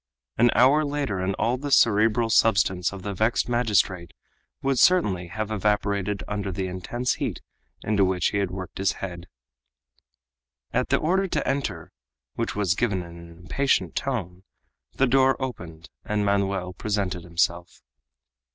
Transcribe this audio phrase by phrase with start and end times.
[0.35, 4.13] An hour later, and all the cerebral substance of the vexed magistrate
[4.63, 7.39] would certainly have evaporated under the intense heat
[7.83, 9.27] into which he had worked his head.
[10.73, 11.91] At the order to enter
[12.33, 14.41] which was given in an impatient tone
[14.93, 17.83] the door opened and Manoel presented himself.